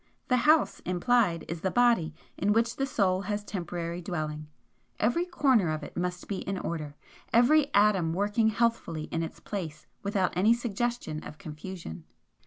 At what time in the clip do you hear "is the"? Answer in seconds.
1.47-1.69